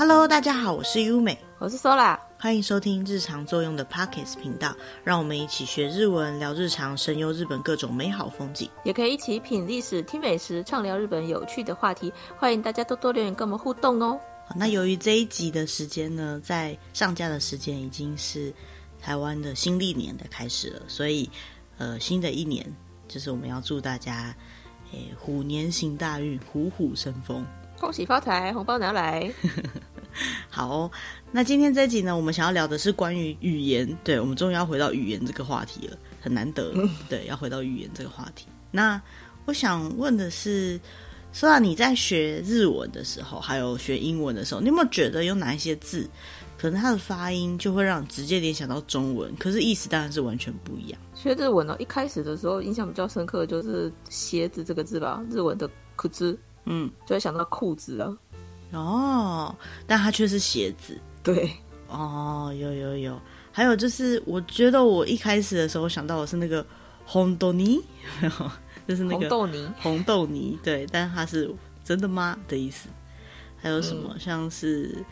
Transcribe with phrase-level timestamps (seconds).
[0.00, 4.74] Hello，大家好，我是优美，我是 Sola，欢迎收听日常作用的 Pockets 频道，
[5.04, 12.10] 让我们一起学日文，聊日常，神游日本各种美好风景，也可以一起品历史、听美食，畅聊日本有趣的话题。
[12.38, 14.18] 欢迎大家多多留言跟我们互动哦。
[14.46, 18.50] 好，那由于这一集的时间呢，在上架的时间已经是
[19.02, 21.28] 台湾的新历年的开始了，所以
[21.76, 22.66] 呃，新的一年
[23.06, 24.34] 就是我们要祝大家，
[24.92, 27.44] 诶，虎年行大运，虎虎生风。
[27.78, 29.32] 恭喜发财，红包拿来！
[30.50, 30.90] 好哦，
[31.32, 33.98] 那今天这一集呢，我们想要聊的是关于语言。
[34.04, 36.72] 对，我们终于要回到语言这个话题了，很难得。
[37.08, 38.46] 对，要回到语言这个话题。
[38.70, 39.00] 那
[39.46, 40.78] 我想问的是，
[41.32, 46.08] 说到你在学日文的时候，还有学英文的时候，你有没有觉得有哪一些字，
[46.58, 51.00] 可能它的发音就会让你直接联想到中文，可是意思当然是完全不一样。
[51.14, 56.38] 学日文呢，一开始的时候印象比较深刻的就是“鞋子”这个字吧，日文的“裤子”。
[56.66, 58.14] 嗯，就会想到裤子了，
[58.72, 59.54] 哦，
[59.86, 61.50] 但它却是鞋子，对，
[61.88, 66.64] 哦，有有有，还有就是，我觉得我一开始的时候想到的是那个
[67.04, 67.80] 红豆泥，
[68.86, 71.52] 就是那个红豆泥，红豆泥，对，但它是
[71.84, 72.38] 真的吗？
[72.46, 72.88] 的意思？
[73.56, 75.04] 还有什么、嗯、像是，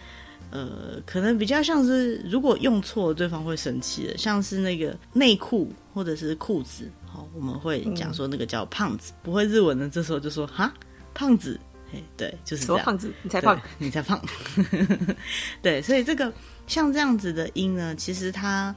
[0.50, 10.72] 呃，可能比较像是如果用错了，对方会生气的，像是那个内裤或者是裤子，好，我们会讲说那个叫胖子，嗯、不会日文的，这时候就说哈。
[11.15, 11.59] 胖子，
[11.91, 12.84] 嘿，对，就是这样。
[12.84, 14.20] 胖子，你才胖，你才胖。
[15.62, 16.31] 对，所以这个
[16.67, 18.75] 像这样子的音呢，其实它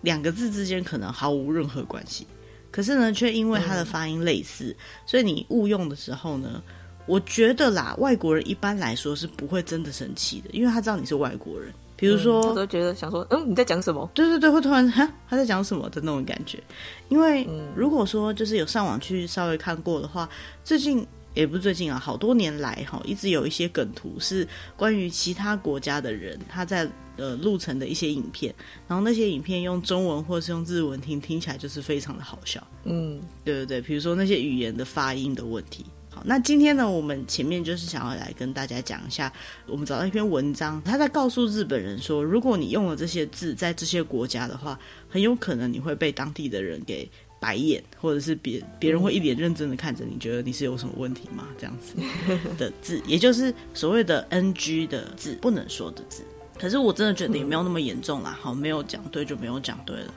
[0.00, 2.26] 两个字之间可能毫无任何关系，
[2.70, 6.62] 可是呢，却因为它的发音类似，嗯、所以你误用的时候呢，
[7.06, 11.72] 我觉得啦，外国人一般来说是不会真的生气的，因为他知道你是外国人。
[11.96, 14.08] 比如说，嗯、他都觉得想说，嗯，你在讲什么？
[14.14, 16.62] 对对对，会突然哈，他在讲什么的那种感觉。
[17.08, 20.28] 因为如果说就是有上网去稍微看过的话，
[20.64, 21.06] 最近。
[21.38, 24.44] 也不是最近啊，好多年来哈，一直有一些梗图是
[24.76, 26.84] 关于其他国家的人他在
[27.16, 28.52] 呃路程的一些影片，
[28.88, 32.60] 然后那些影片用中文或是用日文听，听起来就是非常的好笑。
[32.82, 35.86] 嗯，对对对，比如说那些语言的发音的问题。
[36.10, 39.32] 好，那今天呢，我们前面就是想要来跟大家讲一下，
[39.68, 44.76] 我们找到一篇文章，他在告诉日本人说，如果你用了这些字在这些国家的话，
[45.08, 47.08] 很有可能你会被当地的人给。
[47.40, 51.46] 白眼，或者是别别人会一脸认真的看着你，觉得你是有什么问题吗？
[51.58, 51.94] 这样子
[52.58, 56.22] 的字，也就是所谓的 NG 的字，不能说的字。
[56.58, 58.36] 可是我真的觉得也没有那么严重啦。
[58.40, 60.12] 好，没有讲对就没有讲对了。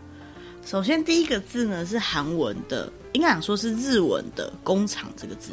[0.65, 5.51] 首先第一个字呢是韩文的，应该讲说是日文的工厂这个字。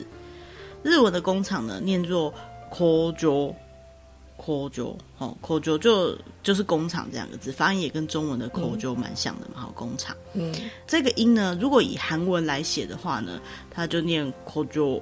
[0.83, 2.33] 日文的工厂呢念作
[2.73, 3.55] Kojo。
[4.39, 10.17] 工场，哦，工场就就是工厂这两个字，发音也跟中文的 kojo 蛮像的嘛，好，工厂。
[10.33, 10.55] 嗯，
[10.87, 13.41] 这个音呢，如果以韩文来写的话呢，
[13.71, 15.01] 它就念工场，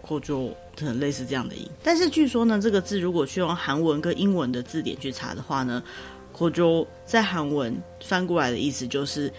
[0.00, 1.68] 工场，很类似这样的音。
[1.82, 5.82] 但是据说呢，这个字如果去用韩文跟英文的字典去查的话呢
[6.34, 9.30] ，，kojo 在韩文翻过来的意思就是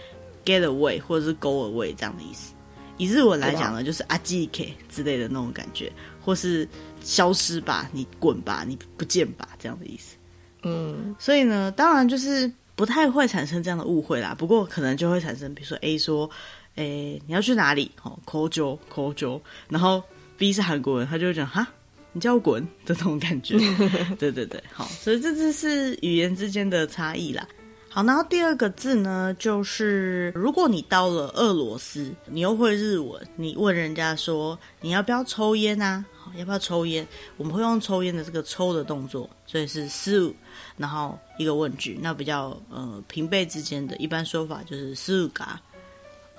[0.46, 2.53] get away 或者是 go away 这样的意思。
[2.98, 6.68] 以日文来讲呢，就是阿基 K 之类的那种感觉，或是。
[7.06, 10.16] 消失吧，你滚吧，你不见吧，这样的意思。
[10.62, 14.34] 嗯，所以呢，当然就是不太会产生这样的误会啦。
[14.34, 16.30] 不过可能就会产生，比如说 A 说
[16.76, 20.02] ：“诶，你要去哪里？”好，Kojo Kojo，然后
[20.38, 21.68] B 是韩国人，他就会讲：“哈，
[22.14, 23.58] 你叫我滚的这种感觉。
[24.18, 27.46] ”对对对，好，所以这就是语言之间的差异啦。
[27.94, 36.04] 好，然后第二个字呢，就是如果你到了俄罗斯，你又会日文，你问人家说：“你要不要抽烟啊？”
[36.36, 37.08] 要不要抽烟？
[37.38, 40.34] 我们会用抽烟的这个抽的动作，所以是 su，
[40.76, 42.00] 然后一个问句。
[42.02, 44.96] 那比较呃平辈之间的一般说法就是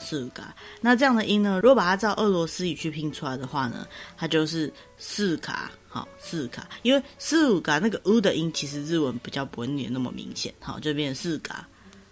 [0.04, 0.44] suga，suga。
[0.80, 5.54] 那这样的音呢，如果把它照俄罗斯语去拼出来的话呢，它就是 suka，
[5.88, 6.62] 好 suka。
[6.82, 11.56] 因为 suga 那个 u 的音其实日文比较不会念那么明显，好就变成 suga，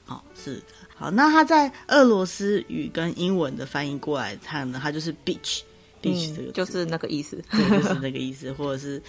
[0.05, 0.61] 好 suga。
[0.97, 5.61] 好，那它在俄罗斯语跟英文的翻译过来，看呢它就是 beach。
[6.03, 9.01] beach 这个就是那个意思， 对，就是那个意思，或者是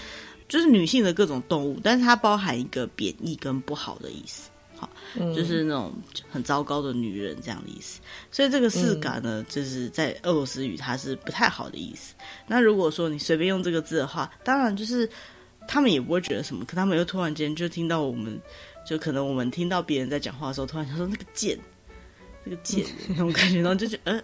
[0.48, 4.50] 就是女性的各种动物，但是它包含一个贬义跟不好的意思，
[5.16, 5.94] 就是那种
[6.30, 8.00] 很糟糕的女人这样的意思。
[8.32, 12.14] 所以这个四嘎呢，就是在俄罗斯语它是不太好的意思。
[12.48, 15.10] 那如果说你随便用这个字的话，当然就是
[15.68, 18.40] 他们也不会觉得什么，可他们又突然间就听到我们，
[18.86, 21.58] 就可能我们听到别人在讲话的时候，突然想说那个贱。
[22.46, 24.24] 这个贱那种感觉，然后就觉得，嗯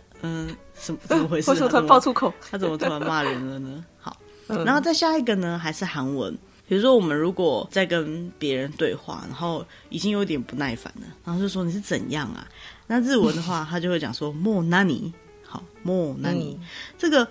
[0.50, 1.50] 嗯，什么怎么回事？
[1.52, 2.34] 为什么突然爆粗口？
[2.52, 3.86] 他怎么突然骂人了呢？
[3.98, 6.38] 好，然后再下一个呢，还是韩文。
[6.70, 12.48] 比如说，我们如果在跟别人对话，然后已经有点不耐烦了，然后就说你是怎样啊？
[12.86, 15.12] 那日文的话，他就会讲说莫那尼。
[15.44, 16.60] 好，莫那尼。
[16.96, 17.28] 这个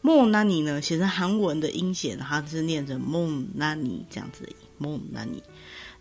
[0.00, 4.56] 莫那尼呢，写成韩文的音写，它是念成梦那尼这样子的音。
[4.78, 5.40] 梦那尼。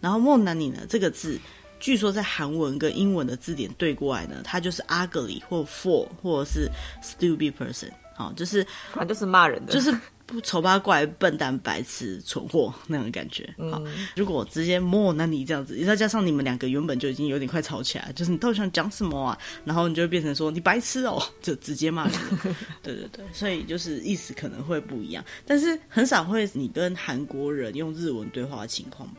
[0.02, 1.40] 然后梦那尼呢，这个字
[1.80, 6.68] 据说在韩文跟英文的字典对过来呢，它就是 ugly 或 fool 或者是
[7.04, 9.96] stupid person，好，就是反正就是骂人的，就是。
[10.30, 13.44] 不丑八怪、笨蛋、白痴、蠢货那种感觉。
[13.72, 19.36] 好，嗯、如果我直接摸，那你这样子，再加上你们两个原本就已经有点快吵起来，就是你到底想讲什么啊？
[19.66, 22.14] 然后你就会变成说你白痴哦，就直接骂人。
[22.84, 29.10] 对对对，所以就是意思可能会不一样，但是很少会你跟韩国人用日文对话的情况。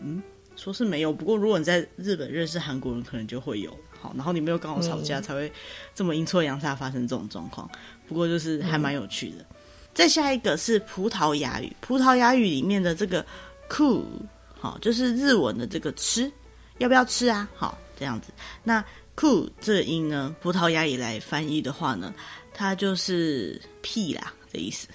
[0.00, 0.22] 嗯，
[0.54, 3.76] 说是没有，不过如果你在日本认识韩国人，可能就会有。
[4.00, 5.52] 好，然后你没有跟我吵架，嗯、才会
[5.96, 7.68] 这么阴错阳差发生这种状况。
[8.06, 9.38] 不过就是还蛮有趣的。
[9.40, 9.46] 嗯
[10.00, 13.20] 再下一个是葡萄牙语，葡萄牙语里面的这个
[13.68, 14.04] “c o o
[14.58, 16.32] ”好，就是日文的这个“吃”，
[16.80, 17.46] 要不要吃啊？
[17.54, 18.32] 好，这样子。
[18.64, 18.82] 那
[19.14, 22.14] “c o o ”这个音呢，葡萄牙语来翻译的话呢，
[22.54, 24.88] 它就是“屁”啦的意思。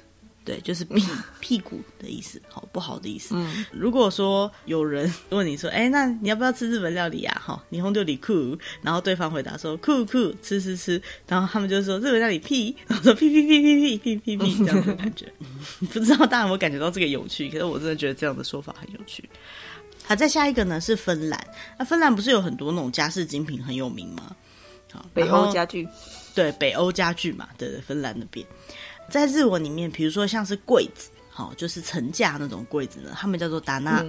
[0.45, 1.03] 对，就是屁
[1.39, 3.33] 屁股的意思，好不好的意思。
[3.36, 7.42] 嗯， 如果说有人问你说，哎，那你要不要吃日本料理啊？
[7.44, 15.25] 好，霓虹料理酷，然后对方回答说酷酷，吃吃吃，然后他们就说日本料理屁，然后说屁屁屁屁屁屁屁屁这样的感觉。
[15.92, 17.50] 不知道大家有没有感觉到这个有趣？
[17.50, 19.27] 可是我真的觉得这样的说法很有趣。
[20.06, 21.47] 好，再下一个呢是芬兰，
[21.80, 24.36] 那芬兰不是有很多那种家饰精品很有名吗？
[24.94, 25.88] 好，北欧家具，
[26.36, 28.45] 对，北欧家具嘛，对对，芬兰那边。
[29.10, 34.04] 在日文里面，比如说像是柜子，好，就是层架那种柜子呢，他们叫做达纳，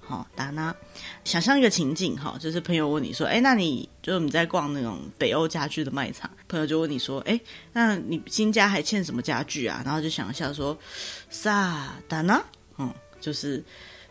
[0.00, 0.74] 好，达纳。
[1.24, 7.40] 想象一个情境，哈，就是朋友问你说，哎，那你就是你在逛那种北欧家具的卖场，朋友就问你说，哎，
[7.72, 9.82] 那你新家还欠什么家具啊？
[9.84, 10.78] 然后就想一下说，
[11.28, 12.42] 萨达纳，
[12.78, 13.62] 嗯，就是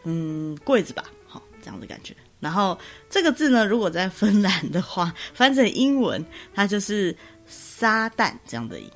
[0.04, 2.16] 嗯柜子吧，好，这样的感觉。
[2.42, 2.78] 然后
[3.10, 6.24] 这个字呢，如果在芬兰的话， 翻成英文，
[6.54, 7.16] 它就是
[7.48, 8.92] 撒旦这样的音。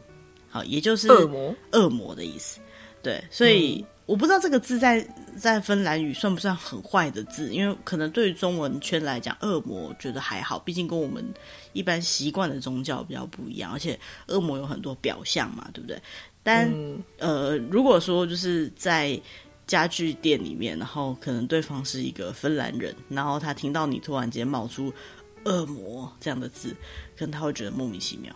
[0.49, 2.59] 好，也就是恶魔，恶魔的意思。
[3.01, 5.07] 对，所以、嗯、我不知道这个字在
[5.37, 11.25] 在芬兰语算不算很坏的字，因为可能对于中文圈来讲，恶魔觉得还好，毕竟跟我们
[11.71, 13.97] 一般习惯的宗教比较不一样，而且
[14.27, 16.01] 恶魔有很多表象嘛，对不对？
[16.43, 19.19] 但、嗯、呃，如果说就是在
[19.67, 24.91] 家具店里面，然后可能对方是一个芬兰人，然后他听到你突然间冒出
[25.45, 26.75] “恶魔”这样的字，
[27.15, 28.35] 可能他会觉得莫名其妙。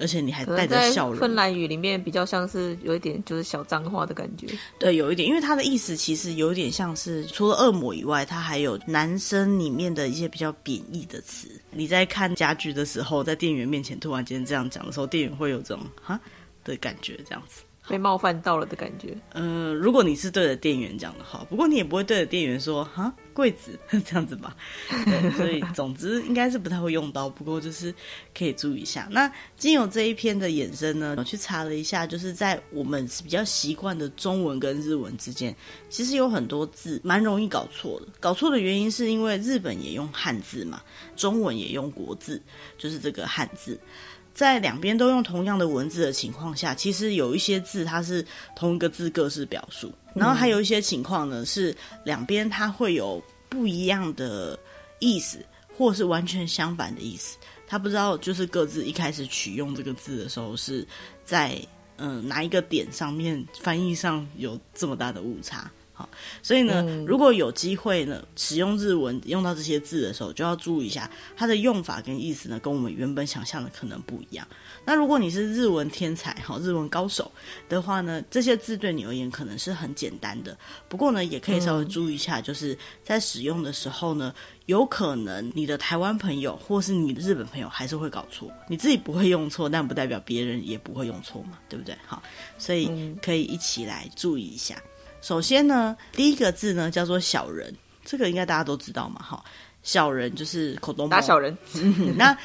[0.00, 1.20] 而且你还带着笑容。
[1.20, 4.46] 芬兰语里面比较像是有一点就是小脏话的感觉。
[4.78, 11.48] 对，有一点，因为它的意思其实有点像是除了恶魔以外，它还有男生里面的一些比较贬义的词。
[11.70, 16.18] 你在看家具的时候，在店员面前突然间这样讲的时候，店员会有这种哈
[16.64, 17.62] 的感觉，这样子。
[17.90, 19.16] 被冒犯到了的感觉。
[19.32, 23.76] 呃，如果你是对着店员讲的话，不过你也不会对着店员说“哈柜子”
[24.06, 24.56] 这样子吧？
[25.04, 27.28] 对， 所以总之应该是不太会用到。
[27.28, 27.92] 不过就是
[28.32, 29.08] 可以注意一下。
[29.10, 35.52] 那经由这一篇的衍生呢，我去查了一下，就是在我们是比较习惯的中文跟日文之间，
[35.88, 38.06] 其实有很多字蛮容易搞错的。
[38.20, 40.80] 搞错的原因是因为日本也用汉字嘛，
[41.16, 42.40] 中文也用国字，
[42.78, 43.76] 就是这个汉字。
[44.32, 48.24] 在两边都用同样的文字的情况下，其实有一些字它是
[48.56, 54.58] 同一个字各式表述，然后还有一些情况呢是两边它会有不一样的
[54.98, 55.38] 意思，
[55.76, 57.36] 或是完全相反的意思。
[57.66, 60.86] 他不知道就是各自一开始取用这个字的时候是
[61.24, 61.56] 在
[62.02, 65.70] 嗯、哪一个点上面翻译上有这么大的误差。
[66.42, 74.46] 所以呢，嗯、如果有机会呢，使用日文用到这些字的时候，就要注意一下它的用法跟意思呢，跟我们原本想象的可能不一样。
[74.84, 77.30] 那如果你是日文天才，好，日文高手
[77.68, 80.56] 的话呢，这些字对你而言可能是很简单的。
[80.88, 84.34] 不过呢，也可以稍微注意一下，就是在使用的时候呢，
[84.66, 88.50] 有可能你的台湾朋友或是你的日本朋友还是会搞错。
[88.68, 91.96] 你自己不会用错，但不代表别人也不会用错嘛，对不对？
[92.06, 92.22] 好，
[92.58, 94.76] 所以可以一起来注意一下。
[95.20, 97.74] 首先呢，第一个字呢叫做“小人”，
[98.04, 99.42] 这个应该大家都知道嘛，哈，
[99.82, 101.56] 小人就是口东打小人。
[102.16, 102.36] 那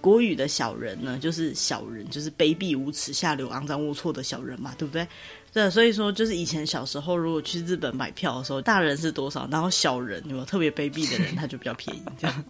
[0.00, 5.06] 国语的小人呢，就是小人，就是卑鄙无耻、下流、肮脏、龌龊的小人嘛，对不对？
[5.52, 12.44] 对，所以说就是以前小时候，如果去日本买票的时候，大人是多少，然后小人有没有特别卑鄙的人，他就比较便宜这样。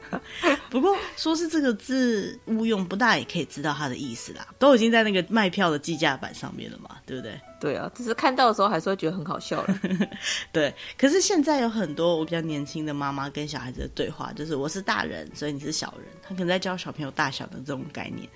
[0.71, 7.41] 不过说是这个字误用，不大也可以知道它的意思啦，都已经在那个卖票的计价板上面了嘛，对不对？
[7.61, 9.81] 对啊，只是看到的时候还是会觉得很好笑了。
[10.53, 18.29] 对，可是现在有很多我比较年轻的妈妈跟小孩子的对话，就是我是大人，所以你是小人，他可能在教小朋友大小的这种概念。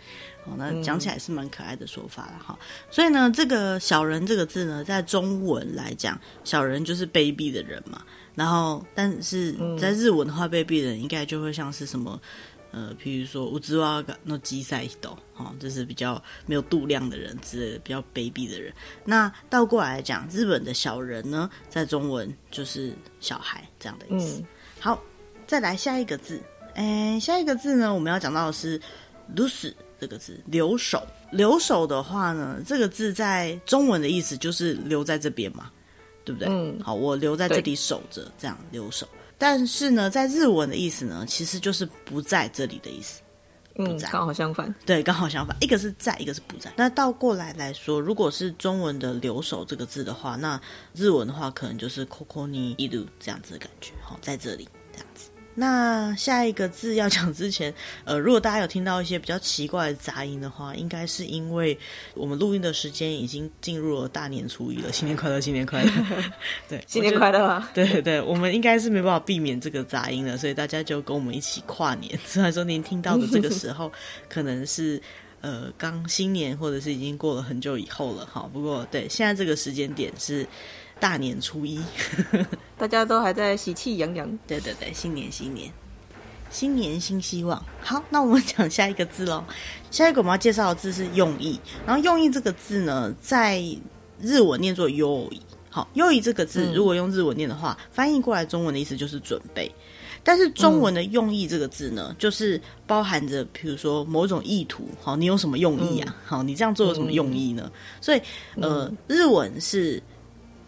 [0.46, 2.58] 哦，那讲起来是蛮可爱的说法了哈。
[2.60, 8.02] 嗯、所以呢，这个“小人”这个字呢，在中文来讲，“小人”就是卑鄙的人嘛。
[8.34, 12.20] 然后，但是在日文的话，卑鄙的人应该就会像是什么
[12.70, 18.70] 呃，譬如说乌兹瓦诺基塞斗，哈，就是比较没有度量的人之类的，比较卑鄙的人。
[19.04, 24.40] 那倒过来讲，日本的小人呢，在中文就是小孩这样的意思。
[24.40, 24.46] 嗯、
[24.78, 25.02] 好，
[25.46, 26.38] 再来下一个字，
[26.74, 28.78] 哎，下一个字呢，我们要讲到的是
[29.34, 29.66] “留守”
[29.99, 31.05] 这个字，留守。
[31.31, 35.71] 留守的话呢，这个字在中文的意思就是留在这边嘛，
[36.25, 36.47] 对不对？
[36.49, 39.07] 嗯，好，我留在这里守着，这样留守。
[39.37, 43.21] 但是呢，在日文的意思呢，其实就是不在这里的意思。
[43.75, 44.75] 嗯，刚好相反。
[44.85, 46.69] 对，刚好相反，一个是在，一个是不在。
[46.75, 50.59] 那倒过来来说，如果是中文的“留守”这个字的话，那
[50.93, 53.93] 日文的话可能就是“ここにいる”这样子的感觉。
[54.03, 55.29] 好，在这里这样子。
[55.56, 57.72] 那下一个字要讲之前，
[58.04, 61.76] 呃，如果大家有听到一些比较奇怪的杂音的话，应该是因为
[62.14, 64.92] 我们录音的时间已经进入了大年初一了。
[64.92, 65.90] 新年快乐，新年快乐！
[66.68, 67.70] 对，新年快乐啊！
[67.74, 72.18] 对对，我们应该是没办法避免这个杂音了，所以大家就跟我们一起跨年。
[72.26, 73.90] 虽然说您听到的这个时候
[74.28, 75.00] 可能是
[75.40, 78.48] 呃刚新年，或者是已经过了很久以后了哈。
[78.52, 80.46] 不过对，现在这个时间点是。
[80.98, 81.78] 大年初一，
[82.78, 84.26] 大家都还在喜气洋洋。
[84.46, 85.70] 对对对，新年新年，
[86.50, 87.62] 新年新希望。
[87.82, 89.44] 好，那我们讲下一个字喽。
[89.90, 91.60] 下一个我们要介绍的字是用意。
[91.86, 93.62] 然后用意这个字呢，在
[94.20, 95.40] 日文念作优意。
[95.68, 99.70] 好，优意这个字如果用日文念的话，嗯、翻译过来中文的意思就是准备。
[100.24, 104.88] 但是中文的用意这个字呢，嗯、就是包含着，比如说某种意图。
[105.02, 106.06] 好，你有什么用意啊？
[106.08, 107.64] 嗯、好，你这样做有什么用意呢？
[107.66, 108.22] 嗯、所以，
[108.54, 110.02] 呃，嗯、日文是。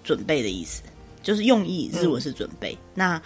[0.09, 0.81] 准备的意思
[1.23, 2.73] 就是用意，日文是准备。
[2.73, 3.23] 嗯、那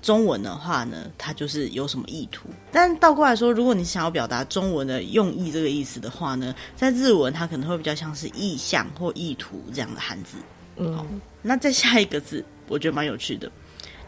[0.00, 2.48] 中文的话呢，它就是有什么意图。
[2.70, 10.36] 但倒过来说，如果你想要表达中文的用意这个意思的话呢，在日文它可能会比较像是意向或意图这样的汉字。
[10.76, 11.04] 嗯、好，
[11.42, 13.50] 那再下一个字，我觉得蛮有趣的，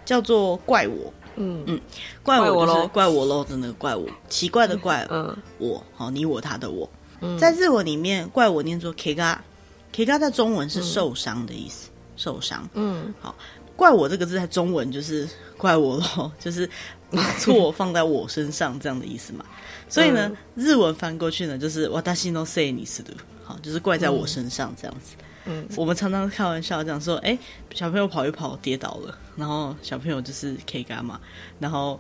[0.05, 1.13] 叫做怪我。
[1.35, 1.81] 嗯嗯，
[2.23, 5.05] 怪我就是怪我喽，真的怪我，奇怪的怪。
[5.11, 6.89] 嗯，我好，你我他的我。
[7.21, 11.91] 嗯、在日文里面，怪我念作 kega，kega 在中文是受伤的意思。
[12.14, 13.34] 嗯受伤，嗯，好，
[13.78, 15.26] 怪我这个字在中文就是
[15.58, 16.70] 怪我咯， 就是
[17.10, 19.46] 把错放在我身上这样的意思嘛。
[19.88, 23.14] 所以呢，嗯、日文翻过去呢，就是私のせいにする，
[23.46, 25.16] 好，就是怪在我身上这样子。
[25.46, 27.40] 嗯，我们常常开玩笑这样说，哎、欸，
[27.74, 31.22] 小朋友跑一跑跌倒了，然后小朋友就是可以干嘛，
[31.58, 31.98] 然后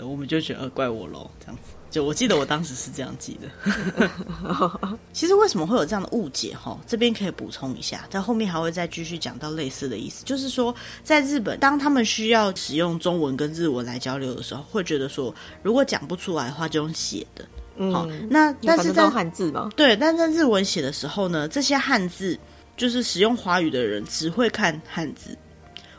[0.00, 1.72] 我们就觉得怪我咯，这样子。
[1.91, 4.79] 就我记得我当时是这样记的。
[5.13, 6.55] 其实为什么会有这样的误解？
[6.55, 10.23] 哈，这边可以补充一下，在后面还会再继续讲到类似的意思。
[10.23, 17.45] 就是说，在日本，当他们需要使用中文跟日文来交流的时候，会觉得说，如果讲不出来的话，就用写的。
[17.91, 22.39] 好，嗯，那但是在汉字嘛，对，但在日文写的时候呢，这些汉字
[22.77, 25.37] 就是使用华语的人只会看汉字，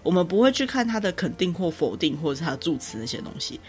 [0.02, 3.60] 我们不会去看它的肯定或否定，或者是它的助词那些东西。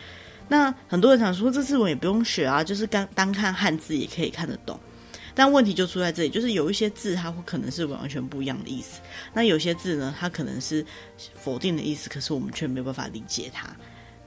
[0.47, 4.79] 那很多人想说，这字我也不用学啊，就是刚单看汉字也可以看得懂。
[5.35, 9.01] 但问题就出在这里，就是有一些字它会可能是完全不一样的意思。
[9.33, 10.85] 那有些字呢，它可能是
[11.35, 13.67] 否定的意思，可是我们却没有办法理解它。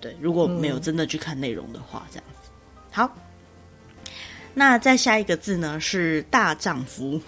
[0.00, 2.50] 对，如果没有真的去看内容的话，这样子。
[2.90, 3.16] 好，
[4.58, 7.20] 那再下一个字呢是大丈夫，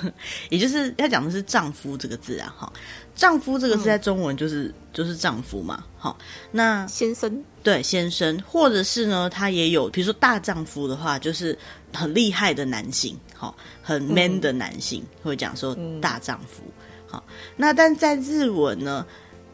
[0.48, 2.54] 也就是要讲的是丈夫这个字啊。
[2.58, 2.72] 哈，
[3.14, 5.84] 丈夫这个字在中文就是、嗯、就是丈夫嘛。
[5.98, 6.16] 好，
[6.50, 7.44] 那先生。
[7.62, 11.56] 对，先生，或者是呢，他也有，比如说大丈夫的话，就是
[11.92, 16.62] 很厉害的男性，好，很 man 的男性，嗯、会讲说大丈夫，
[17.06, 17.22] 好，
[17.58, 19.04] 那但在日文呢，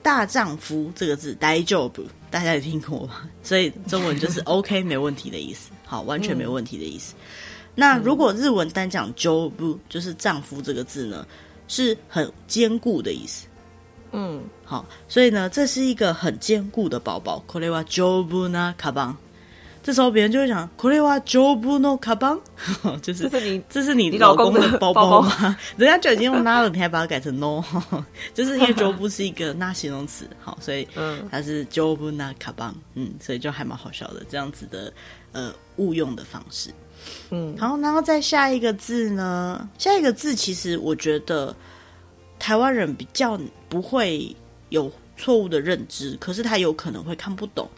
[0.05, 3.27] 大丈夫这个字，大丈夫，大家也听过吧？
[3.43, 7.13] 所以中文就是 OK， 没问题的意思，好，完全没问题的意思。
[7.13, 7.21] 嗯、
[7.75, 11.25] 那如果日文单讲丈夫，就是丈夫这个字呢，
[11.67, 13.48] 是很坚固的意思。
[14.12, 17.41] 嗯，好，所以呢，这是一个很坚固的包包。
[17.48, 19.15] これは丈夫なカバン。
[19.86, 22.39] 这时候别人就会讲，これは丈夫のカバ
[22.83, 25.29] ン，就是这是你这是你老公的包包吗？
[25.29, 27.63] 包包 人家就已经用な了，你还把它改成の，
[28.33, 34.93] 就是因为丈夫是一个那形容词，好，所以嗯，它是丈夫なカバン，嗯，所以就还蛮好笑的，这样子的
[35.31, 36.69] 呃误用的方式。
[37.29, 41.55] 嗯，好，然后再下一个字呢，下一个字其实我觉得。
[42.41, 44.36] 台湾人比较不会
[44.69, 47.69] 有错误的认知，可是他有可能会看不懂。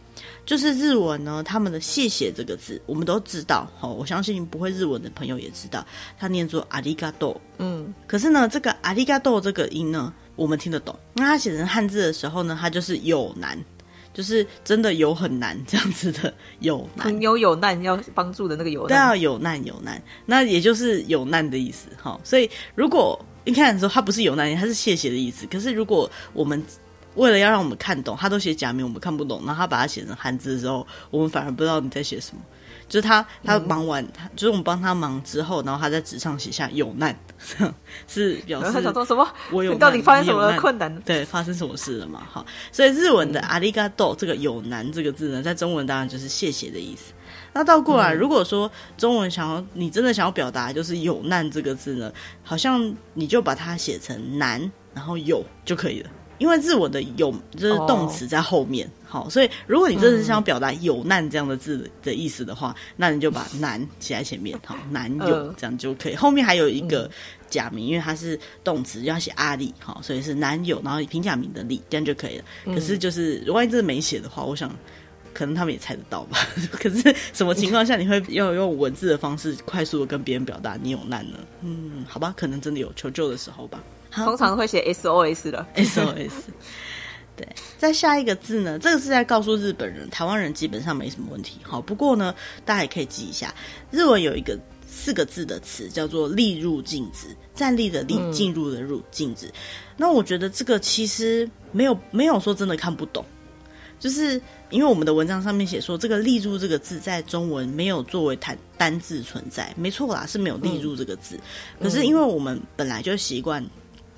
[0.46, 3.70] 就是日文呢，他们的“谢谢”这个字，我们都知道。
[3.78, 5.84] 好，我相信不会日文的朋友也知道，
[6.18, 7.38] 它念作“阿里嘎多”。
[7.58, 10.98] 嗯，可是呢，这个“阿里嘎多”这个音呢，我们听得懂。
[11.14, 13.58] 那它写成汉字的时候呢，它就是有难，
[14.14, 21.88] 就是真的有很难这样子的有难，有有难要帮助的那个有难，对啊，有难有难，那也就是有难的意思。
[22.02, 25.46] 哈，所以如果你看的时候，它不是有难，它是谢谢的意思。
[25.46, 26.62] 可是如果我们
[27.18, 29.42] 为了要让我们看懂，他都写假名，我们看不懂。
[29.44, 32.42] 然后他把它写成汉字的时候，我们反而不知道你在写什么。
[32.88, 37.14] 就是他，他忙完，他、嗯、就是我们帮他忙之后，然后他在纸上写下有难，
[38.08, 39.28] 是表示他想说什么？
[39.52, 40.94] 我有 你到底发生什么困难？
[41.00, 42.22] 对，发生什么事了嘛？
[42.30, 47.12] 好，所以日文的阿里嘎多这个有难这个字呢，在中文当然就是谢谢的意思。
[47.52, 52.10] 那倒过来，嗯、如果说中文想要你真的想要表达就是有难这个字呢，
[52.42, 56.10] 好像你就把它写成难，然后有就可以了。
[56.38, 66.14] 因为自我的有就是动词在后面，好、oh.，所以如果你真的是想要表达有难这样的字的意思的话，嗯、那你就把难写在前面，好， 难有这样就可以。
[66.14, 67.10] 后面还有一个
[67.50, 72.44] 假名，因为它是动词，要写阿里，好，所以是难有，然后平假名的里，这样就可以了。
[72.66, 74.70] 可是就是万一真的没写的话，我想
[75.34, 76.38] 可能他们也猜得到吧。
[76.72, 81.38] 可是什么情况下你会要用文字的方式快速的跟别人表达你有难呢？
[81.62, 83.82] 嗯，好吧，可能真的有求救的时候吧。
[84.24, 86.32] 通常会写 SOS 的 SOS，
[87.36, 91.58] 对，再下一个字呢，这个是在告诉日本人，台湾人基本上没什么问题。
[91.62, 92.34] 好，不过呢，
[92.64, 93.54] 大家也可以记一下，
[93.92, 94.58] 日文有一个
[94.88, 99.48] 四个字的词叫做“立入禁止”，站立的立，进入的入，禁止。
[99.96, 103.24] 那我觉得这个其实没有没有说真的看不懂，
[104.00, 111.36] 就是因为我们的文章上面写说，这个“立入”这个字在中文没有作为单单字存在，没错啦，是没有“立入”这个字。
[111.78, 113.64] 嗯、可是因为我们本来就习惯。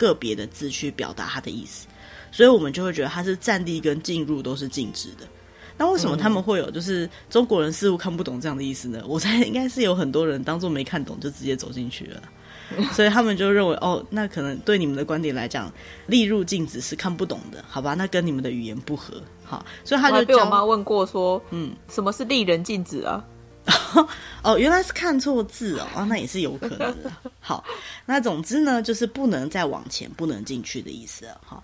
[0.01, 1.87] 个别的字去表达它的意思，
[2.33, 5.29] 所以我们就会觉得它是站立跟进入都是静止的。
[5.77, 9.03] 那为什么他们会有就是中国人似乎看不懂这样的意思呢？
[9.07, 12.23] 我猜应该是有很多人当做没看懂就直接走进去了，
[12.93, 15.71] 所以他们就认为哦，那可能对你们的观点来讲，
[16.07, 17.95] 立入禁止是看不懂的，好吧？
[17.95, 23.25] 那跟你们的语言不合，好，所以他就被我妈问过说，嗯，什么是立人禁止啊？
[24.43, 27.13] 哦，原来是看错字哦，啊，那也是有可能的。
[27.41, 27.63] 好，
[28.07, 31.41] 那总之呢，就是不能再往前，不能进去的意思了。
[31.47, 31.63] 哈，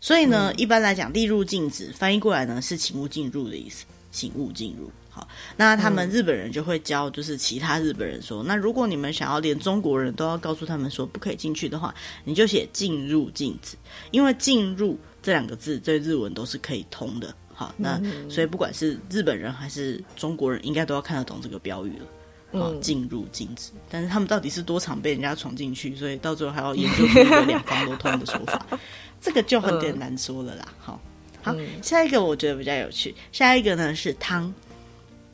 [0.00, 4.90] 所以呢，嗯、一般来讲，立入禁止翻译过来呢是请勿进入的意思，请勿进入。
[5.08, 5.26] 好，
[5.56, 13.76] 那他们日本人就会教，就是其他日本人说，嗯、那如果你们想要连中国人都要告诉他们说不可以进去的话，你就写进入禁止，
[14.10, 17.34] 因为进入这两个字对日文都是可以通的。
[17.56, 22.06] 好，那所以不管是日本人还是中国人，应该都要看得懂这个标语了。
[22.52, 28.64] 好，进入禁止，但是他们到底是多常被人家闯进去，所以到最后还要研究出一个两方都通的说法，
[29.20, 30.68] 这个就很点难说了啦。
[30.78, 31.00] 好，
[31.42, 34.52] 好，下一个我觉得比较有趣，下一个呢是汤。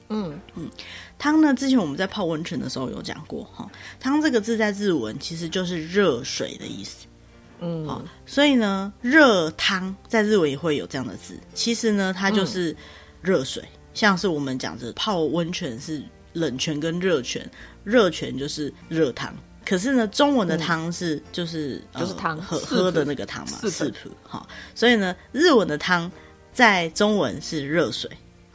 [0.09, 0.71] 嗯嗯，
[1.19, 7.07] 汤呢，之前我们在泡温泉的时候有讲过哈，汤这个字在日文其实就是热水的意思。
[7.63, 11.39] 嗯，好，所以呢，热汤在日文也会有这样的字。
[11.55, 12.77] 其实呢，它就是
[13.23, 17.49] 热水，嗯、像是我们讲的泡温泉是冷泉跟热泉，
[17.85, 19.33] 热泉就是热汤。
[19.65, 24.11] 可是呢，中文的汤是、嗯、就是就是汤喝喝的那个汤嘛，四普。
[24.25, 24.45] 好，
[24.75, 26.11] 所以呢，日文的汤
[26.53, 28.11] 在中文是热水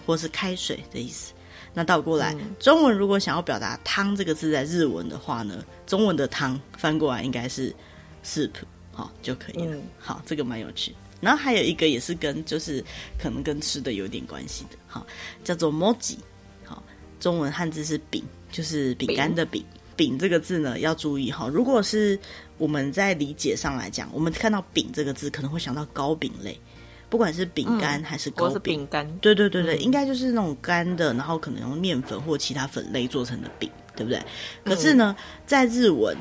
[0.06, 1.32] 或是开水的意思。
[1.74, 7.74] 那倒过来，嗯、中文如果想要表达汤这个字在日文的话呢，中文的汤翻过来应该是
[8.22, 8.65] 四普。
[8.97, 9.75] 好就可以了。
[9.75, 10.91] 嗯、好，这个蛮有趣。
[11.21, 12.83] 然后还有一个也是跟就是
[13.19, 15.05] 可能跟吃的有点关系的，好，
[15.43, 16.17] 叫做 mochi。
[16.63, 16.81] 好，
[17.19, 19.63] 中文汉字是饼，就是饼干的饼。
[19.95, 22.19] 饼饼这个字呢要注意哈，如果是
[22.57, 26.60] 我们在理解上来讲，我们看到饼这个字可能会想到糕饼类，
[27.07, 28.57] 不管是饼干还是糕饼。
[28.57, 29.17] 嗯、饼干。
[29.19, 34.19] 对对对对，嗯、应该就是那种干的，然后可能用面粉或其他粉类做成的饼，对不对？
[34.63, 36.17] 可是呢，嗯、在日文。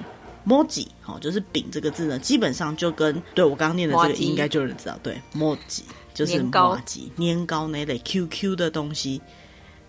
[0.48, 5.82] 摩吉，好，就是饼这个字呢，基本上就跟对我刚刚念的这个应该就有人知道，对，摩吉
[6.14, 9.20] 就是麻吉年糕那类 QQ 的东西，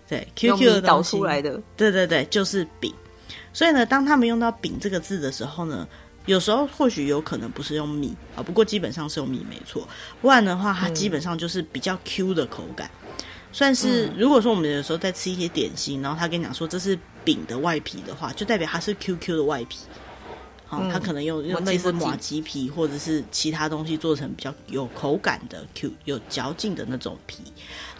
[0.08, 2.92] 对，QQ 的东西，出来的，对对对，就是饼。
[3.52, 5.86] 所以呢，当他们用到饼这个字的时候呢，
[6.26, 9.86] 有时候或许有可能不是用米啊，不过基本上是用米没错。
[10.20, 19.78] 不然的话，它基本上就是比较 Q 的口感，嗯、算是如果说我们有时候在吃一些点心，然后他跟你讲说这是饼的外皮的话，就代表它是 QQ 的外皮。
[20.70, 27.42] 好，它可能用用类似马吉皮或者是其他东西做成比较有口感的 Q 有嚼劲的那种皮，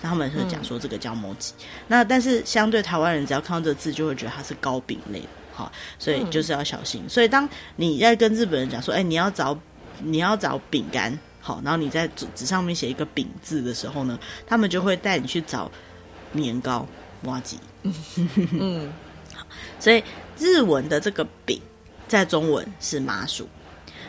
[0.03, 1.53] 那他们会讲说这个叫麻糬。
[1.53, 7.03] 嗯、那但是相对台湾人只要看到这个字就会觉得它是糕饼类的，好，所以就是要小心。
[7.07, 9.59] 嗯、所以当你在跟日本人讲说，哎、欸，你要找
[10.03, 15.71] 你要找饼干，好，然后你在纸纸上面写一个饼字的时候呢，他们就会带你去找
[16.33, 16.87] 年糕
[17.23, 17.55] 麻糬。
[18.61, 18.93] 嗯，
[19.81, 20.05] 所以
[20.39, 21.59] 日文的这个饼。
[22.09, 23.47] 在中文是麻薯，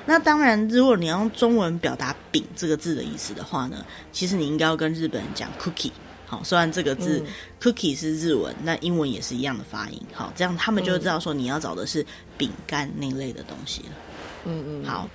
[0.06, 5.92] 那当然，如果你要用中文表达“饼”这个字的意思的话呢，其实你应该要跟日本人讲 “cookie”。
[6.26, 10.02] 好，虽然这个字、嗯、“cookie” 是日文，那英文也是一样的发音。
[10.14, 12.06] 好，这样他们就知道说你要找的是
[12.38, 13.90] 饼干那类的东西了。
[14.46, 14.86] 嗯嗯。
[14.86, 15.10] 好，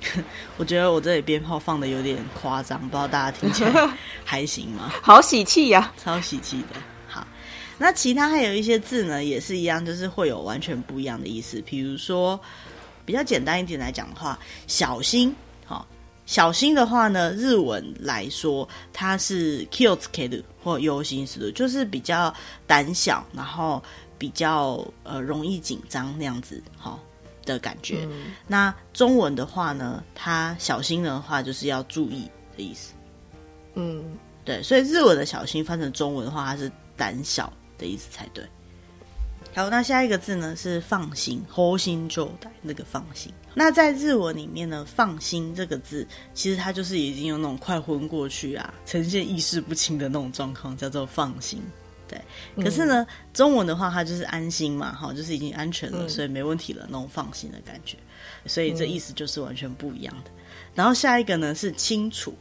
[0.56, 3.90] 我觉得我这里鞭炮放的有点夸张，不知道大家听起来
[4.24, 4.92] 还行吗？
[5.02, 6.93] 好喜气呀，超喜气的。
[7.74, 11.60] 好，那其他还有一些字呢，也是一样，就是会有完全不一样的意思。
[11.62, 12.38] 比如说，
[13.04, 15.34] 比较简单一点来讲的话，小心
[15.68, 15.84] 哦。
[16.26, 22.32] 小心的话呢，日文来说，它是 “kiotsukeru” 或“忧心思”的，就是比较
[22.66, 23.82] 胆小，然后
[24.16, 26.98] 比较呃容易紧张那样子，哈
[27.44, 28.06] 的感觉。
[28.10, 32.94] 嗯、那中文的话呢，它小心的话就是要注意的意思。
[33.74, 34.02] 嗯，
[34.46, 38.44] 对，所以日文的小心翻成中文的话，它是胆小的意思才对。
[39.54, 43.32] 好，那下一个字呢是放心，放心状态那个放心。
[43.54, 51.62] 那在日文里面呢，放心这个字，其实它就是已经有那种快昏过去啊，呈现意识不清的那种状况，叫做放心。
[52.08, 52.20] 对，
[52.64, 57.96] 可是呢，嗯、中文的话，它就是安心嘛，哈，就是已经安全了，嗯、所以没问题了，那种放心的感觉。
[58.46, 60.32] 所以这意思就是完全不一样的。
[60.74, 62.34] 然后下一个呢是清楚，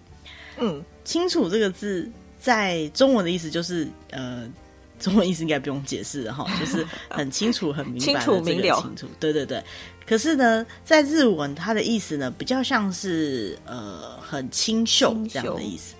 [0.57, 4.49] 嗯，清楚这个字在中文的意思就是呃。
[5.03, 9.05] 中文意思应该不用解释哈， 就是很清楚、很明白的这个清楚。
[9.19, 9.61] 对对对，
[10.07, 15.93] 可是呢，在日文它的意思呢，比较像是呃很清秀这样的意思。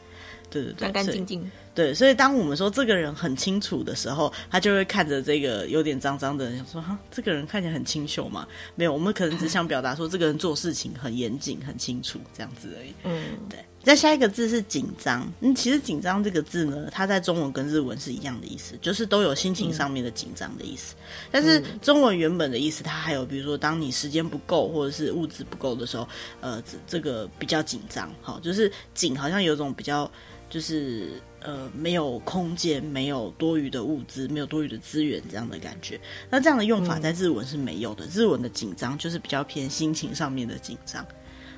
[0.49, 1.51] 对对对，干干净净。
[1.75, 8.47] 对，所以当我们说这个人很清楚的时候，他就会看着这个有点脏脏的人，想说哈，这个人看起来很清秀嘛？
[8.75, 12.93] 没有，我们可能只想表达说这个人做事情很严谨、很清楚这样子而已。
[13.03, 13.57] 嗯，对。
[13.81, 20.95] 再下一个字是紧张，嗯，其实紧张这个字呢，它在中文跟日文是一样的意思，就是都有心情上面的紧张的意思。
[20.95, 26.07] 嗯、但是中文原本的意思，它还有比如说，当你时间不够或者是物质不够的时候，
[26.39, 30.09] 呃，这这个比较紧张，好，就是紧，好像有种比较。
[30.49, 35.99] 就是呃，没有空间，没有多余的物资，没有多余的资源，这样的感觉。
[36.29, 38.06] 那这样的用法在日文是没有的。
[38.06, 41.06] 嗯、日文的紧张就是比较偏心情上面的紧张。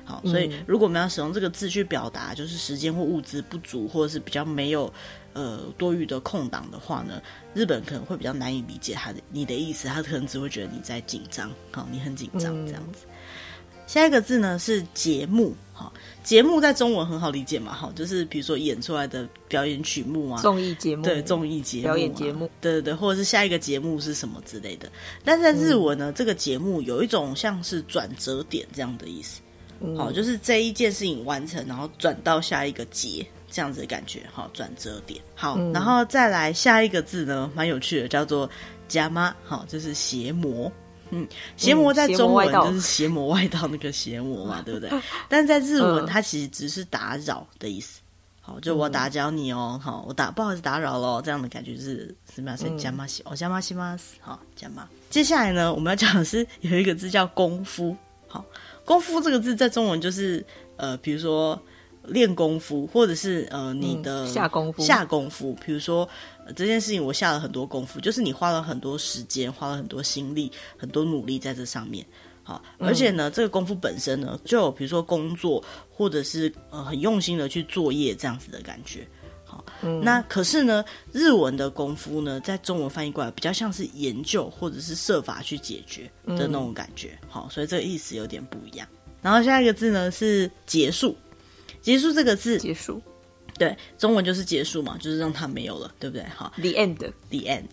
[0.04, 4.92] 好，所以如果我们要使用这个字去表达，就是时间或物资不足，或者是比较没有
[5.32, 7.22] 呃多余的空档的话呢，
[7.54, 13.06] 日本可能会比较难以理解他的你的意思，他可能只会觉得你在紧张，好，你很紧张这样子。
[13.06, 13.14] 嗯
[13.86, 15.92] 下一个字呢是节目，哈，
[16.24, 24.90] 节目在中文很好理解嘛，好，就是比如说演出来的表演曲目啊，综艺节目，对，综艺节目、表演节目，对对对，或者是下一个节目是什么之类的。
[25.22, 29.42] 但是在日文呢，嗯、这个节目有一种像是转折点这样的意思，
[29.98, 35.20] 好、嗯，就是这一件事情完成，然后转到下一个节这样子的感觉，好，转折点。
[35.34, 38.48] 好，嗯、然后再来下一个字呢，蛮有趣的，叫做
[38.88, 40.72] 邪魔，好，就是邪魔。
[41.10, 44.90] 嗯，邪魔在中文就是邪魔外道那个邪魔嘛，对不对？
[45.28, 48.00] 但在日文，它其实只是打扰的意思。
[48.40, 52.56] 好，就我打搅你哦，好，我打不好意思打扰喽，这样的感觉是什么？
[52.56, 54.88] 是加马西，哦，加马西马斯，好，加马。
[55.10, 57.96] 接下来呢，我们要讲的是有一个字叫功夫。
[58.28, 58.44] 好，
[58.84, 60.44] 功夫这个字在中文就是
[60.76, 61.60] 呃，比如说。
[62.08, 65.52] 练功夫，或者是呃，你的、嗯、下功夫，下功夫。
[65.66, 72.06] 比如说、呃、这件事情，我下了很多功夫，就是你花了很多时间，花了很多心力，很多努力在这上面。
[72.42, 79.04] 好，而且呢，嗯、这个功夫本身呢，就有比如说工作，或者是呃很用心的去作业这样子的感觉。
[79.44, 87.18] 好，嗯、那可是呢，日文的功夫呢，在中文翻译过来比较像是研究，或者是设法去解决的那种感觉。
[87.22, 88.86] 嗯、好，所以这个意思有点不一样。
[89.20, 91.16] 然后下一个字呢是结束。
[91.82, 93.00] 结束这个字，结束，
[93.58, 96.24] 对，中文就是结束嘛，就是让它没有了，对不对？
[96.34, 97.64] 好，the end，the end。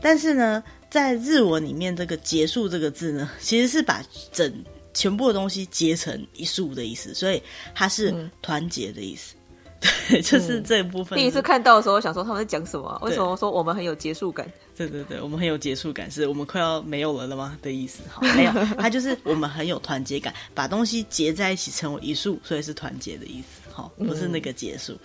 [0.00, 4.52] 但是呢，在日文里面，这个结束这个字呢，其实是把整
[4.92, 7.42] 全部的东西结成一束的意思，所以
[7.74, 9.34] 它是团结的意思。
[9.36, 9.38] 嗯
[10.08, 11.18] 对，就是这一部分。
[11.18, 12.96] 第一次看到的时候，我想说他们在讲什么？
[13.02, 14.46] 为什么说我们很有结束感？
[14.76, 17.98] 对对对，我们很有结束感，是我们快要没有了了吗的意思？
[18.08, 23.61] 好， 没有，它就是我们很有团结感，把东西结在一起成为一束，所以是团结的意思。
[23.72, 24.98] 好，不是那个结束。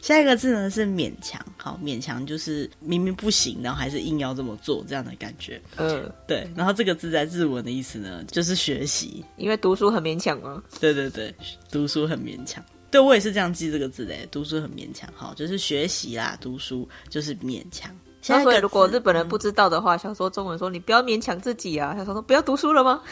[0.00, 5.62] 下一个字呢是勉强，好，勉强就是明明不行，然后还是硬要这么做这样的感觉。
[5.76, 6.44] 嗯，对。
[6.56, 10.60] 然后这个字在日文的意思呢，就是学习，因为读书很勉强吗？
[10.80, 11.32] 对对对，
[11.70, 12.64] 读书很勉强。
[12.90, 17.96] 对，我也是这样记这个字的，读书很勉强，好，就是学习啦，读书就是勉强。
[18.22, 23.02] 所以如果日本人不知道的话，想说中文说你不要勉强自己啊，他说说不要读书了吗？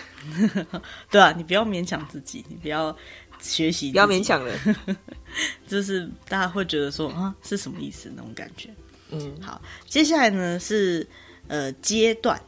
[1.11, 2.97] 对啊，你不要勉强自己，你不要
[3.41, 4.55] 学习，不要勉强了，
[5.67, 8.71] 就是大家会觉得说啊是什么意思那种感觉。
[9.11, 11.07] 嗯，好，接下来呢是
[11.49, 12.41] 呃阶段。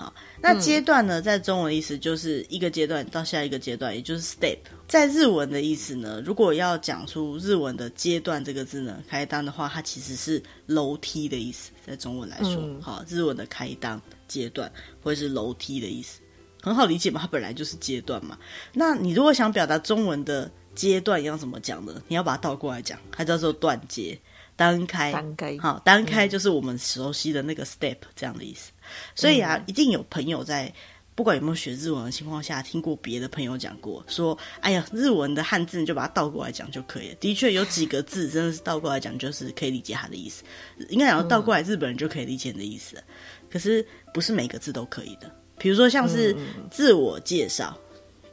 [0.00, 4.56] 好，那阶段呢，在中文意思就是一个阶段到下一个阶段，也就是 step。
[4.88, 11.70] 在日文的意思呢，如果要讲出日文的阶段这个字呢，开当的话，它其实是楼梯的意思。
[11.86, 16.22] 在中文来说，好，日文的开当阶段会是楼梯的意思。
[16.62, 18.38] 很好理解嘛，它本来就是阶段嘛。
[18.72, 22.02] 那你如果想表达中文的阶段要怎么讲呢？
[22.08, 24.18] 你要把它倒过来讲，它叫做断阶。
[24.60, 28.70] 单开，单开，好，单开就是我们熟悉的那个 step 这样的意思。
[29.14, 30.70] 所以啊，一定有朋友在
[31.14, 40.44] 不管有没有学日文的情况下，听过别的朋友讲过，说：“哎呀，日文的汉字你就把它倒过来讲就可以了。”的确有几个字真的是倒过来讲就是可以理解它的意思，
[40.90, 43.02] 应该讲倒过来日本人就可以理解你的意思。
[43.50, 46.36] 可是不是每个字都可以的，比如说像是
[46.70, 47.74] 自我介绍。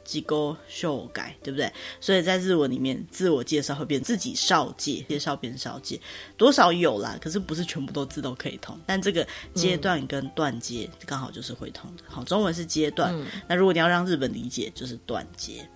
[0.08, 1.70] 机构修改，对不对？
[2.00, 6.00] 所以在日文里面，自我介绍会变自己少介，介绍变少介，
[6.38, 7.18] 多少有啦。
[7.20, 12.04] 可是不是全部都字都可以通，但这个阶段跟断阶刚好就是会通的。
[12.08, 15.68] 好，中文是阶段，嗯、那如果你要让日本理解，就是断接。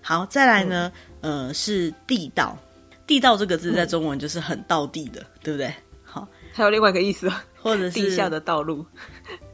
[0.00, 2.56] 好，再来呢，嗯、呃，是地道，
[3.08, 5.74] 地道这个字在中文就是很道地的，嗯、对不对？
[6.04, 7.28] 好，还有另外一个意思，
[7.60, 8.86] 或者是地下的道路。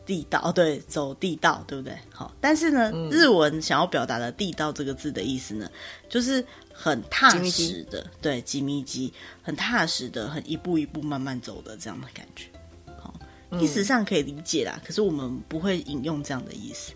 [0.07, 1.97] 地道，对，走地道，对不对？
[2.13, 5.71] 好，但是呢，嗯、日文想要表达的“地道”这个字的意思呢，
[6.09, 12.47] 就是很踏实的，对，吉米吉，很踏实的，很一步一步慢慢走的这样的感觉。
[12.99, 13.15] 好，
[13.61, 16.93] 意思上可以理解啦，嗯、可是我们不会引用这样的意思。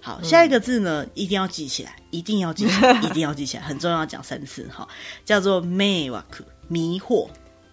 [0.00, 4.86] 好，下一个字呢，一定要记起来，一定要记起来， 一定要记起来，很重要，讲三次哈，
[5.24, 6.22] 叫做“迷惑”，
[6.68, 7.28] 迷惑。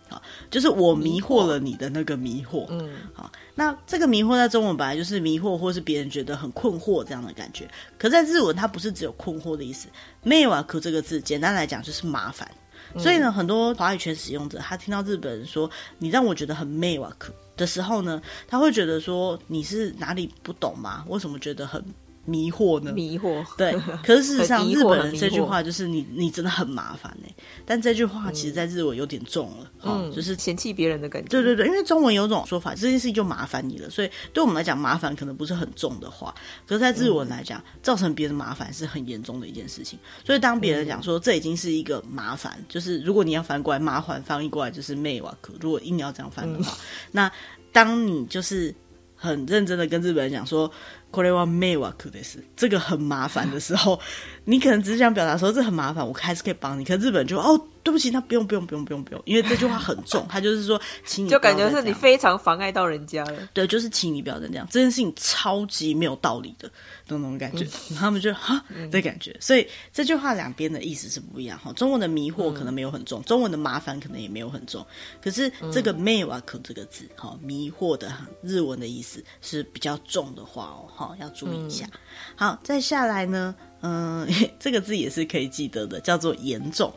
[0.09, 2.65] 好，就是我迷惑了你的那个迷惑。
[2.69, 7.69] 嗯，好，那这个迷惑在中文本来就是迷惑，或是别人觉得很困惑这样的感觉。
[7.97, 9.87] 可在日文，它不是只有困惑的意思。
[10.23, 12.49] 迷惑这个字，简单来讲就是麻烦。
[12.97, 15.69] 所以呢，很多华语圈使用者，他听到日本人说
[15.99, 17.07] “你让我觉得很迷惑”
[17.55, 21.05] 的时候呢，他会觉得说你是哪里不懂吗？
[21.07, 21.83] 为什么觉得很？
[22.29, 22.91] 迷惑呢？
[22.93, 23.73] 迷惑，对。
[24.05, 27.27] 可是事实上，日本人这句话就是你，你真的很麻烦呢。
[27.65, 31.27] 但这句话其实，在日文有点重了，嗯，就是嫌弃别人的感觉。
[31.27, 36.33] 对对对，因为中文有种说法，这件事情就麻烦你了，所以对我们来讲，麻烦可能不是很重的话。
[36.67, 39.97] 可是，在日文来讲，造成别人麻烦是很严重的一件事情。
[40.23, 45.53] 所以，当别人讲说这已经是一个麻烦，就是如果你要翻过来，麻烦翻译过来就是妹瓦克。
[45.59, 46.77] 如果硬要这样翻的话，
[47.11, 47.31] 那
[47.71, 48.73] 当你就是
[49.15, 50.71] 很认真的跟日本人讲说。
[51.10, 52.42] これは迷惑です。
[52.56, 54.00] 这个很麻烦的时候，
[54.44, 56.84] 你可能只是想表达说这很麻烦，我还是可以帮你。
[56.84, 57.68] 可是日本人就哦。
[57.89, 63.49] 对不起，那不用不用不用不用不用，因为这句话很重，他就是说，请你，就感觉是你非常妨碍到人家了。
[63.51, 66.69] 对，就是请你不要再这样，这件事情超级没有道理的
[67.07, 69.35] 那种感觉，他们就哈的感觉。
[69.39, 71.73] 所以这句话两边的意思是不一样哈。
[71.73, 74.85] 中文的迷惑可能没有很重，中文的麻烦可能也没有很重。
[75.19, 81.87] 可是这个迷惑这个字哈，迷惑的日文的意思是比较重的话哦，哈，要注意一下。
[82.35, 84.27] 好，再下来呢，嗯，
[84.59, 86.93] 这个字也是可以记得的，叫做严重。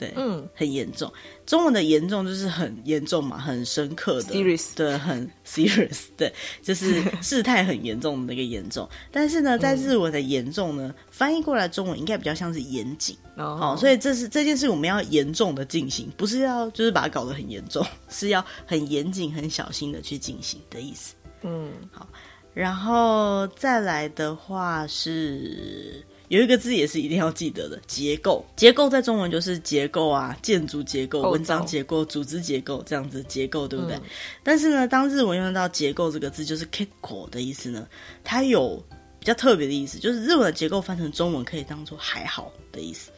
[0.00, 1.12] 对，嗯，很严重。
[1.44, 6.32] 中文的严重就是很严重嘛，很深刻的，serious，对，很 serious，对，
[6.62, 8.88] 就是 事态很严重的那个严重。
[9.12, 13.14] 但是呢，在日文的严重呢，翻译过来中文应该比较像是严谨。
[13.36, 21.14] 哦，好，所以这是这件事我们要严重的进行，不是要就是把它搞得很严重， 是要很严谨、很小心的去进行的意思。
[21.42, 22.08] 嗯，好，
[22.54, 26.02] 然后再来的话是。
[26.30, 28.46] 有一个字也是一定要记得的，结构。
[28.54, 33.96] 结构在中文就是结构啊，建筑结构、文章结构、组织结构这样子结构，对不对？
[33.96, 34.02] 嗯、
[34.44, 37.84] 但是呢，当日文用到结构这个字，就是 “kiko” 的意思呢，
[38.22, 38.80] 它有
[39.18, 43.10] 比较特别的意思，就是日文的结构翻成中文可以当做还好的意思。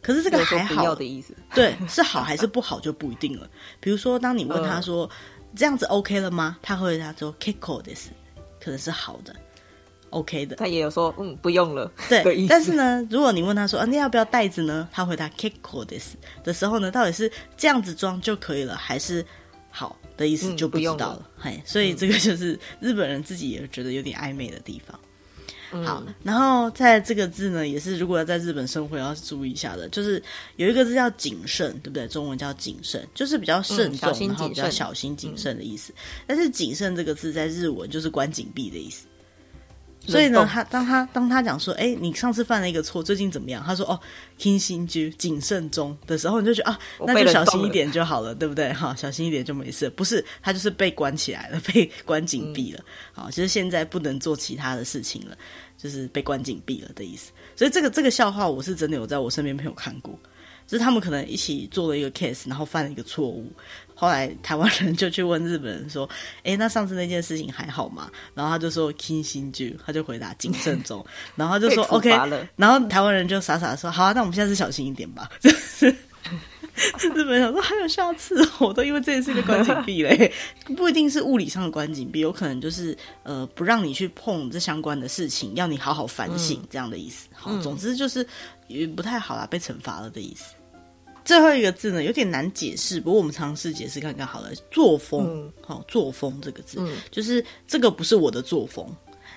[0.00, 3.48] 可是这个还好的意思，对，是好还是不好就不一定了。
[3.78, 6.58] 比如说，当你问他说、嗯、这样子 OK 了吗？
[6.60, 8.10] 他会回答说 “kiko” 的意思，
[8.60, 9.32] 可能是好的。
[10.12, 11.90] OK 的，他也有说，嗯，不用了。
[12.08, 14.88] 对，但是呢，如果你问他说，啊，你要不要袋子呢？
[14.92, 16.12] 他回答 “keko です”
[16.44, 19.24] 的时候呢，到底是这样子装就可以了，还是
[19.70, 21.28] 好的意思就不知道了。
[21.36, 24.98] 嘿，所以这个就是日本人自己也觉得有点暧昧的地方。
[25.74, 30.22] 嗯、好，然后在这个字呢，也是如果要在日本生活要注意一下的，就是
[30.56, 32.06] 有一个字叫谨慎，对不对？
[32.08, 35.90] 中文叫谨慎，就是比较慎重，嗯、然后比较小心谨慎的意思。
[35.94, 35.96] 嗯、
[36.26, 39.06] 但是谨慎这个字在日文就是关紧闭的意思。
[40.04, 43.62] 所以呢，他当他当他讲说，哎，你上次犯了一个错，最近怎么样？
[43.64, 43.98] 他说，哦，
[44.36, 48.72] 听心居，谨慎中的时候，你就觉得啊，那就小心一点就好了，对不对？
[48.72, 49.88] 哈，小心一点就没事。
[49.90, 52.80] 不是，他就是被关起来了， 被关紧闭了。
[53.12, 55.36] 好、嗯，其实现在不能做其他的事情了，
[55.78, 57.30] 就是被关紧闭了的意思。
[57.54, 60.18] 所以这个这个笑话，我是真的有在我身边朋友看过。
[60.72, 63.52] 就是他们可能一起做了一个 case，然后犯了一个错误。
[63.94, 66.08] 后来台湾人就去问日本人说
[66.44, 71.04] ：“哎，那上次那件事情还好吗？”然后他就说 “kinshiju”，他就回答“谨慎中”。
[71.36, 72.08] 然后他就说 “OK”，
[72.56, 75.50] 然后台湾人就傻傻的说：“好啊，那我们下次小心一点吧。”就
[76.98, 80.32] 是日本想说还有下次，我都因为这件事就关禁闭嘞，
[80.74, 87.28] 不一定是物理上的关禁闭，有可能就是呃不让你去碰这相关的事情，要你好好反省这样的意思。
[87.34, 88.26] 好，总之就是
[88.68, 90.54] 也不太好啦，被惩罚了的意思。
[91.24, 94.50] 最后一个字呢，有点难解释，不过我们尝试解释看看好了。
[94.70, 98.86] 作风，好、嗯，作风这个字，嗯、就是这个不是我的作风。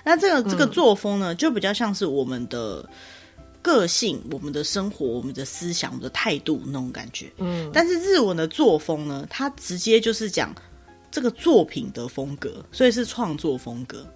[0.04, 2.88] 那这个这个作风呢，就比较像是我们的
[3.62, 7.32] 个性、我们的生活、我们的思想、我们的态度那种感觉。
[7.38, 10.54] 嗯，但是日文的作风呢，它直接就是讲
[11.10, 14.06] 这个作品的风格，所以是创作风格。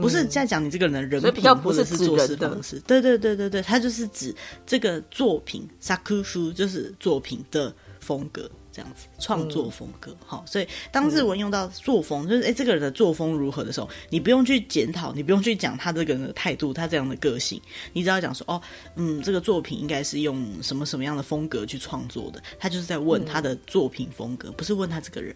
[0.00, 2.80] 不是在讲你这个人的人品，或者是做事方式。
[2.86, 4.34] 对对对对对，他就是指
[4.66, 10.16] 这个作品，sakufu 就是作品的风格，这样子创作风格。
[10.24, 17.60] 好、嗯，所以当日文用到作风，就是哎，这个人的作风如何的时候，你不用去检讨，你不用去讲他这个人的态度，他这样的个性，
[17.92, 18.60] 你只要讲说哦，
[18.96, 25.34] 嗯，这个作品应该是用什么什么样的风格去创作的，他就是在问他的作品风格，不是问他这个人。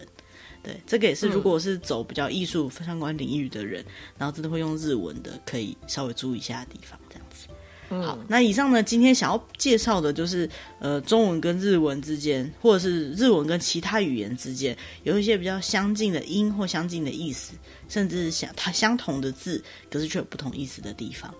[0.65, 7.47] 对，这个也是，如果是走比较艺术相关领域的人，嗯、然后真的会用日文的，可以稍微注意一下的地方，这样子。
[7.91, 10.49] 嗯、好，那以上呢，今天想要介绍的就是，
[10.79, 17.53] 呃，中文跟日文之间，或者是日文跟其他语言之间，有一些比较相近的音或相近的意思，
[17.91, 21.33] 甚至相它相同的字，可是却有不同意思的地方。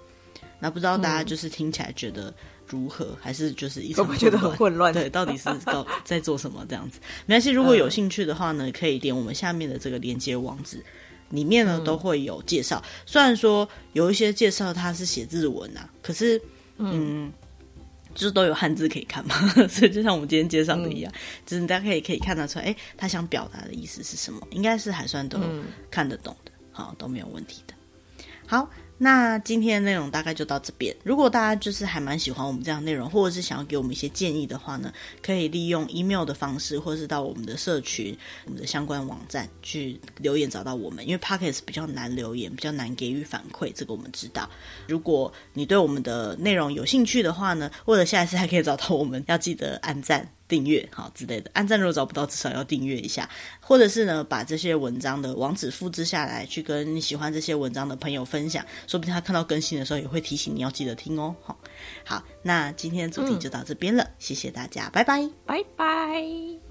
[0.61, 2.33] 那不知道大家就是听起来觉得。
[2.67, 3.17] 如何？
[3.21, 4.93] 还是就是一直觉得很混乱？
[4.93, 6.99] 对，到底是 搞在做什么这样子？
[7.27, 10.83] 没关系，如果有兴趣的话呢，可以点我们下面的这个连接网址，
[11.31, 12.83] 里面呢都会有介绍。
[13.07, 16.41] 虽然说有一些介绍它是写日文啊，可是
[16.79, 17.33] 嗯，
[18.15, 19.37] 就是都有汉字可以看嘛，
[19.69, 21.13] 所以就像我们今天介绍的一样，
[21.45, 24.41] 就是大家可以可以看得出来，哎，他想表达的意思是什么？
[24.51, 25.39] 应该是还算都
[25.91, 27.75] 看得懂的，好，都没有问题的。
[28.47, 28.69] 好。
[28.97, 30.95] 那今天的内容大概就到这边。
[31.03, 41.07] 如果大家就是还蛮喜欢我们这样内容，或者是想要给我们一些建议的话呢，可以利用 email 的方式，或者是到我们的社群、我们的相关网站去留言找到我们。
[41.07, 44.49] 因为 Podcast 比较难留言，比较难给予反馈，这个我们知道。
[44.87, 50.29] 如果你对我们的内容有兴趣的话呢，或者下一次还可以找到我们，要记得按赞。
[50.47, 53.29] 订阅好之类的，按赞如果找不到，至少要订阅一下，
[53.61, 61.35] 或者是呢，把这些文章的网址复制下来，去跟你喜欢这些文章的朋友分享，说不定他看到更新的时候也会提醒你要记得听哦。
[61.43, 61.59] 好，
[62.05, 66.64] 好，那今天的主题就到这边了，谢谢大家，拜拜，拜拜。